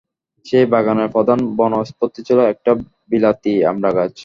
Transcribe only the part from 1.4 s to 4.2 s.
বনস্পতি ছিল একটা বিলাতি আমড়া গাছ।